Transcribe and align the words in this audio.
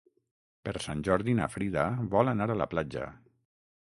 Per 0.67 0.71
Sant 0.85 1.03
Jordi 1.07 1.35
na 1.39 1.47
Frida 1.55 1.83
vol 2.15 2.31
anar 2.33 2.47
a 2.55 2.57
la 2.63 2.67
platja. 2.73 3.05